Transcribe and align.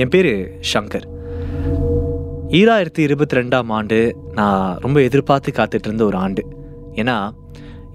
என் 0.00 0.10
பேர் 0.12 0.28
ஷங்கர் 0.70 1.06
ஈராயிரத்தி 2.58 3.00
இருபத்தி 3.06 3.36
ரெண்டாம் 3.38 3.70
ஆண்டு 3.76 3.98
நான் 4.38 4.76
ரொம்ப 4.84 4.98
எதிர்பார்த்து 5.08 5.50
காத்துட்டு 5.58 5.88
இருந்த 5.88 6.02
ஒரு 6.08 6.16
ஆண்டு. 6.24 6.42
ஏன்னா 7.00 7.16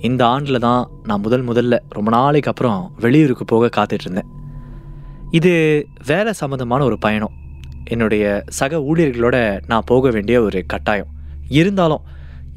இந்த 0.07 0.21
ஆண்டில் 0.33 0.59
தான் 0.65 0.81
நான் 1.09 1.23
முதல் 1.25 1.45
முதல்ல 1.49 1.77
ரொம்ப 1.97 2.09
நாளைக்கு 2.15 2.49
அப்புறம் 2.51 2.79
வெளியூருக்கு 3.03 3.45
போக 3.51 3.69
காத்துட்டு 3.77 4.05
இருந்தேன் 4.07 4.29
இது 5.39 5.51
வேலை 6.11 6.31
சம்மந்தமான 6.41 6.83
ஒரு 6.89 6.97
பயணம். 7.05 7.35
என்னுடைய 7.93 8.23
சக 8.59 8.79
ஊழியர்களோட 8.89 9.37
நான் 9.71 9.87
போக 9.91 10.11
வேண்டிய 10.15 10.39
ஒரு 10.47 10.61
கட்டாயம். 10.73 11.11
இருந்தாலும் 11.59 12.03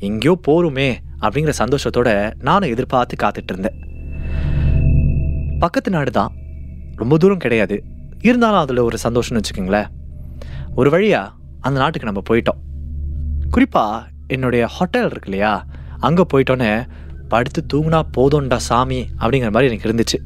எங்கேயோ 0.08 0.34
போருமே 0.48 0.88
அப்படிங்கிற 1.24 1.54
சந்தோஷத்தோட 1.62 2.08
நானும் 2.48 2.72
எதிர்பார்த்து 2.76 3.16
காத்துட்டு 3.24 3.52
இருந்தேன் 3.54 3.78
பக்கத்து 5.64 5.90
நாடு 5.98 6.10
தான். 6.20 6.32
ரொம்ப 7.02 7.16
தூரம் 7.24 7.44
கிடையாது. 7.44 7.76
இருந்தாலும் 8.28 8.62
அதில் 8.64 8.86
ஒரு 8.88 8.98
சந்தோஷம்னு 9.02 9.40
வச்சுக்கோங்களேன். 9.40 9.88
ஒரு 10.74 10.90
வழியா 10.94 11.22
அந்த 11.60 11.76
நாட்டுக்கு 11.80 12.10
நம்ம 12.10 12.22
போயிட்டோம். 12.30 12.60
குறிப்பாக 13.50 14.06
என்னுடைய 14.26 14.66
ஹோட்டல் 14.76 15.10
இருக்கு 15.10 15.30
இல்லையா? 15.30 15.66
அங்கே 15.98 16.24
போயிட்டோன்னே 16.32 16.70
படுத்து 17.28 17.60
தூங்கினா 17.72 18.00
போதும்டா 18.16 18.58
சாமி 18.68 19.00
அப்படிங்கிற 19.18 19.50
மாதிரி 19.52 19.70
எனக்கு 19.70 19.88
இருந்துச்சு. 19.88 20.18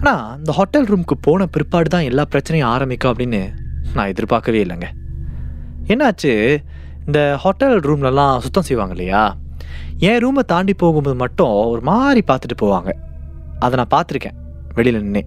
ஆனால் 0.00 0.38
இந்த 0.38 0.52
ஹோட்டல் 0.52 0.86
ரூமுக்கு 0.86 1.16
போன 1.20 1.46
பிற்பாடு 1.46 1.88
தான் 1.88 2.06
எல்லா 2.10 2.24
பிரச்சனையும் 2.32 2.70
ஆரம்பிக்கும் 2.74 3.12
அப்படின்னு 3.12 3.40
நான் 3.94 4.10
எதிர்பார்க்கவே 4.12 4.60
இல்லைங்க. 4.64 4.88
என்னாச்சு? 5.92 6.32
இந்த 7.06 7.20
ஹோட்டல் 7.42 7.76
ரூம்லலாம் 7.80 8.38
சுத்தம் 8.38 8.66
செய்வாங்க 8.68 8.94
இல்லையா? 8.96 9.22
என் 9.98 10.20
ரூமை 10.24 10.42
தாண்டி 10.52 10.74
போகும்போது 10.74 11.16
மட்டும் 11.16 11.54
ஒரு 11.72 11.80
மாதிரி 11.80 12.22
பார்த்துட்டு 12.30 12.56
போவாங்க. 12.62 12.90
அதை 13.58 13.74
நான் 13.80 13.92
பார்த்துருக்கேன். 13.94 14.36
வெளியில் 14.74 15.02
நின்று 15.02 15.22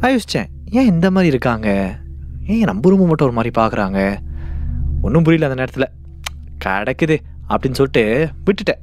நான் 0.00 0.12
யோசித்தேன் 0.14 0.48
ஏன் 0.70 0.86
இந்த 0.86 1.10
மாதிரி 1.10 1.28
இருக்காங்க? 1.28 1.98
ஏன் 2.46 2.62
நம்ம 2.62 2.90
ரூமை 2.90 3.06
மட்டும் 3.06 3.26
ஒரு 3.26 3.32
மாதிரி 3.32 3.60
பார்க்குறாங்க? 3.60 4.18
ஒன்றும் 5.02 5.22
புரியல 5.22 5.52
அந்த 5.52 5.64
நேரத்தில். 5.64 5.90
கிடக்குது 6.64 7.18
அப்படின்னு 7.48 7.74
சொல்லிட்டு 7.74 8.28
விட்டுட்டேன். 8.46 8.80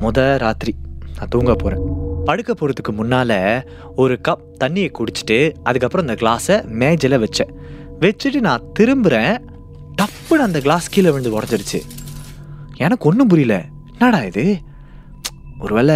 முத 0.00 0.38
ராத்திரி 0.38 0.74
நான் 1.16 1.28
தூங்க 1.28 1.54
போகிறேன் 1.54 1.92
படுக்க 2.24 2.54
போகிறதுக்கு 2.54 2.92
முன்னால் 2.92 3.68
ஒரு 3.96 4.20
கப் 4.28 4.40
தண்ணியை 4.60 4.92
குடிச்சிட்டு 4.98 5.54
அதுக்கப்புறம் 5.62 6.08
அந்த 6.08 6.14
கிளாஸை 6.14 6.68
மேஜில் 6.68 7.18
வச்சேன். 7.18 7.50
வச்சுட்டு 8.00 8.40
நான் 8.40 8.62
திரும்புகிறேன் 8.78 9.38
டப்புன்னு 10.02 10.34
அந்த 10.34 10.60
கிளாஸ் 10.60 10.88
கீழே 10.88 11.10
விழுந்து 11.10 11.40
உடஞ்சிருச்சு. 11.40 11.80
எனக்கு 12.76 13.08
ஒன்றும் 13.08 13.26
புரியல. 13.26 13.64
என்னடா 13.92 14.22
இது? 14.22 14.60
ஒருவேளை 15.58 15.94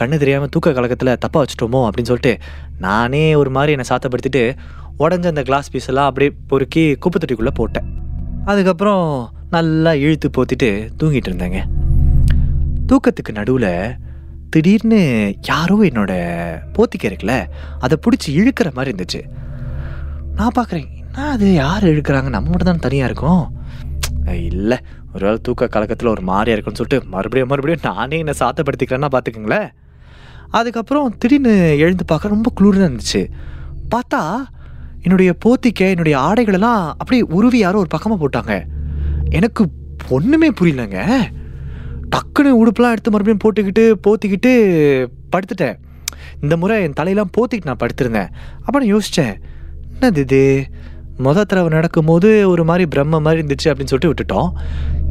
கண்ணு 0.00 0.16
தெரியாமல் 0.18 0.48
தூக்க 0.48 0.72
கலக்கத்தில் 0.72 1.12
தப்பாக 1.24 1.42
வச்சுட்டோமோ 1.44 1.80
அப்படின்னு 1.88 2.10
சொல்லிட்டு 2.12 2.32
நானே 2.78 3.34
ஒரு 3.34 3.50
மாதிரி 3.50 3.74
என்னை 3.76 3.86
சாத்தப்படுத்திட்டு 3.90 4.42
உடஞ்ச 4.98 5.26
அந்த 5.32 5.42
கிளாஸ் 5.42 5.72
பீஸெல்லாம் 5.72 6.08
அப்படியே 6.10 6.30
பொறுக்கி 6.46 6.84
குப்பை 6.94 7.18
தொட்டிக்குள்ளே 7.22 7.54
போட்டேன். 7.54 7.88
அதுக்கப்புறம் 8.44 9.04
நல்லா 9.50 9.92
இழுத்து 10.04 10.28
போத்திட்டு 10.36 10.68
தூங்கிட்டு 11.00 11.30
இருந்தேங்க. 11.30 11.60
தூக்கத்துக்கு 12.90 13.32
நடுவில் 13.32 13.72
திடீர்னு 14.50 15.00
யாரோ 15.46 15.76
என்னோட 15.88 16.12
போத்திக்க 16.76 17.04
இருக்குல்ல 17.10 17.34
அதை 17.78 17.96
பிடிச்சி 18.04 18.28
இழுக்கிற 18.38 18.68
மாதிரி 18.72 18.92
இருந்துச்சு. 18.94 19.20
நான் 20.38 20.56
பார்க்குறேன் 20.58 20.86
என்ன 21.00 21.28
அது? 21.34 21.46
யார் 21.54 21.84
இழுக்கிறாங்க? 21.84 22.28
நம்ம 22.28 22.48
மட்டும் 22.48 22.70
தான் 22.70 22.84
தனியாக 22.86 23.08
இருக்கோம். 23.10 23.44
இல்லை 24.50 24.78
ஒரு 25.14 25.24
வேளை 25.24 25.38
தூக்க 25.42 25.66
கலக்கத்தில் 25.66 26.14
ஒரு 26.14 26.22
மாதிரியாக 26.30 26.56
இருக்குன்னு 26.56 26.80
சொல்லிட்டு 26.80 27.10
மறுபடியும் 27.14 27.50
மறுபடியும் 27.52 27.84
நானே 27.90 28.18
என்னை 28.18 28.34
சாத்தப்படுத்திக்கிறேன்னா 28.40 29.10
பார்த்துக்குங்களேன் 29.14 29.68
அதுக்கப்புறம் 30.50 31.14
திடீர்னு 31.18 31.78
எழுந்து 31.78 32.04
பார்க்க 32.04 32.28
ரொம்ப 32.28 32.52
குளிர்னு 32.60 32.88
இருந்துச்சு. 32.88 33.26
பார்த்தா 33.94 34.36
என்னுடைய 35.02 35.34
போத்திக்க 35.44 35.80
என்னுடைய 35.80 36.18
ஆடைகளெல்லாம் 36.18 36.86
அப்படியே 36.86 37.22
உருவி 37.28 37.58
யாரோ 37.58 37.78
ஒரு 37.78 37.88
பக்கமாக 37.88 38.28
போட்டாங்க. 38.28 38.62
எனக்கு 39.30 39.68
ஒன்றுமே 40.08 40.50
புரியலங்க. 40.50 41.20
டக்குன்னு 42.16 42.52
உடுப்புலாம் 42.60 42.90
எடுத்து 42.90 43.10
மறுபடியும் 43.10 43.38
போட்டுக்கிட்டு 43.44 43.94
போத்திக்கிட்டு 44.08 44.52
படுத்துட்டேன். 45.32 45.76
இந்த 46.40 46.56
முறை 46.56 46.82
என் 46.82 46.92
தலையெல்லாம் 47.00 47.32
போத்திக்கிட்டு 47.36 47.64
நான் 47.64 47.80
படுத்திருந்தேன். 47.80 48.28
அப்போ 48.64 48.84
நான் 48.84 48.94
யோசித்தேன் 48.94 49.34
என்னது 50.00 50.16
இது? 50.16 50.66
மொதல் 51.18 51.48
தடவை 51.50 51.68
நடக்கும்போது 51.68 52.48
ஒரு 52.48 52.64
மாதிரி 52.64 52.86
பிரம்ம 52.86 53.20
மாதிரி 53.20 53.42
இருந்துச்சு 53.42 53.68
அப்படின்னு 53.68 53.92
சொல்லிட்டு 53.92 54.10
விட்டுட்டோம். 54.12 54.50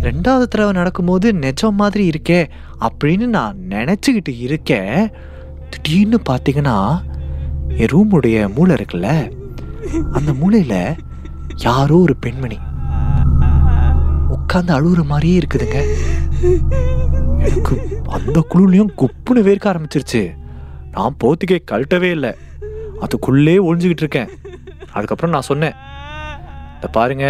ரெண்டாவது 0.01 0.43
தடவை 0.43 0.71
நடக்கும்போது 0.71 1.31
நெஜம் 1.31 1.79
மாதிரி 1.81 2.09
இருக்கே 2.09 2.49
அப்படின்னு 2.79 3.25
நான் 3.25 3.57
நினச்சிக்கிட்டு 3.69 4.39
இருக்கேன். 4.39 5.09
திடீர்னு 5.69 6.19
பார்த்தீங்கன்னா 6.29 7.01
என் 7.77 7.85
ரூமுடைய 7.85 8.53
மூளை 8.55 8.75
இருக்குல்ல 8.75 9.31
அந்த 10.11 10.33
மூலையில் 10.33 10.95
யாரோ 11.55 11.97
ஒரு 11.97 12.15
பெண்மணி 12.15 12.57
உட்காந்து 14.31 14.71
அழுகுற 14.77 15.03
மாதிரியே 15.03 15.39
இருக்குதுங்க. 15.39 15.77
எனக்கு 17.39 18.01
அந்த 18.05 18.45
குழுலையும் 18.49 18.91
குப்புன்னு 18.97 19.43
வேர்க்க 19.49 19.73
ஆரம்பிச்சிருச்சு. 19.73 20.35
நான் 20.91 21.17
போத்துக்கே 21.23 21.57
கழட்டவே 21.71 22.09
இல்லை. 22.11 22.33
அதுக்குள்ளே 22.99 23.57
ஒழிஞ்சுக்கிட்டு 23.57 24.03
இருக்கேன். 24.05 24.29
அதுக்கப்புறம் 24.91 25.31
நான் 25.31 25.49
சொன்னேன் 25.51 25.73
இந்த 26.77 26.87
பாருங்க. 26.97 27.27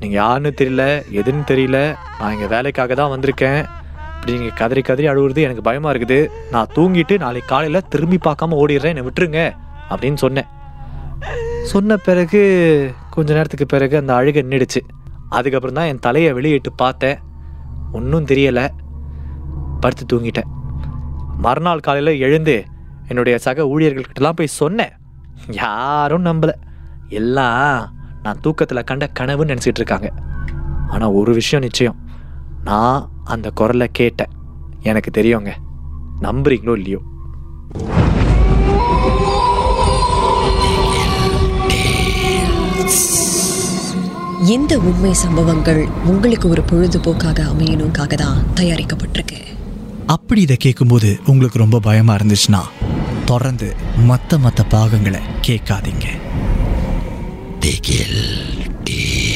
நீங்கள் 0.00 0.18
யாருன்னு 0.22 0.50
தெரியல 0.60 0.84
எதுன்னு 1.20 1.44
தெரியல. 1.50 1.78
நான் 2.18 2.32
இங்கே 2.34 2.48
வேலைக்காக 2.54 2.94
தான் 3.00 3.12
வந்திருக்கேன். 3.14 3.60
இப்படி 4.14 4.32
நீங்கள் 4.38 4.58
கதறி 4.60 4.82
கதறி 4.88 5.06
அழுகுறது 5.12 5.40
எனக்கு 5.46 5.66
பயமாக 5.68 5.92
இருக்குது. 5.94 6.18
நான் 6.54 6.72
தூங்கிட்டு 6.76 7.14
நாளைக்கு 7.24 7.50
காலையில் 7.52 7.88
திரும்பி 7.92 8.18
பார்க்காம 8.26 8.58
ஓடிடுறேன். 8.62 8.92
என்னை 8.94 9.04
விட்டுருங்க 9.08 9.40
அப்படின்னு 9.92 10.20
சொன்னேன். 10.24 10.48
சொன்ன 11.72 11.96
பிறகு 12.08 12.40
கொஞ்ச 13.14 13.28
நேரத்துக்கு 13.36 13.66
பிறகு 13.74 13.94
அந்த 14.00 14.12
அழுகை 14.20 14.40
நின்றுடுச்சு 14.44 14.80
அதுக்கப்புறம் 15.38 15.78
தான் 15.78 15.90
என் 15.90 16.04
தலையை 16.06 16.30
வெளியிட்டு 16.38 16.70
பார்த்தேன். 16.82 17.18
ஒன்றும் 17.98 18.28
தெரியலை. 18.30 18.64
படுத்து 19.82 20.04
தூங்கிட்டேன். 20.12 20.50
மறுநாள் 21.44 21.86
காலையில் 21.86 22.20
எழுந்து 22.26 22.56
என்னுடைய 23.10 23.36
சக 23.46 23.64
ஊழியர்கள்கிட்டலாம் 23.72 24.38
போய் 24.38 24.56
சொன்னேன். 24.60 24.94
யாரும் 25.62 26.26
நம்பலை. 26.28 26.54
எல்லாம் 27.20 27.78
நான் 28.24 28.40
தூக்கத்தில் 28.40 28.84
கண்ட 28.84 29.10
கனவுன்னு 29.20 29.50
நினச்சிட்டு 29.52 29.78
இருக்காங்க. 29.80 30.12
ஆனால் 30.88 31.08
ஒரு 31.08 31.32
விஷயம் 31.34 31.64
நிச்சயம். 31.64 31.96
நான் 32.64 33.10
அந்த 33.24 33.50
குரலை 33.50 33.88
கேட்டேன். 33.92 34.28
எனக்கு 34.82 35.10
தெரியுங்க. 35.20 35.50
நம்புறீங்களோ 36.22 36.72
இல்லையோ? 36.72 37.00
இந்த 44.46 44.78
உண்மை 44.78 45.12
சம்பவங்கள் 45.14 45.86
உங்களுக்கு 46.04 46.48
ஒரு 46.48 46.62
பொழுதுபோக்காக 46.72 47.40
அமையணுக்காக 47.52 48.14
தான் 48.14 48.44
தயாரிக்கப்பட்டிருக்கு. 48.60 49.38
அப்படி 50.06 50.40
இதை 50.40 50.56
கேட்கும்போது 50.56 51.20
உங்களுக்கு 51.26 51.58
ரொம்ப 51.58 51.80
பயமா 51.80 52.14
இருந்துச்சுன்னா 52.14 52.62
தொடர்ந்து 53.24 53.76
மற்ற 53.96 54.38
மற்ற 54.38 54.62
பாகங்களை 54.62 55.20
கேட்காதீங்க. 55.46 56.06
tekil. 57.64 59.33